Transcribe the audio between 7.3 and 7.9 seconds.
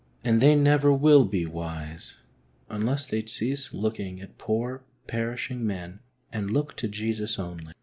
only.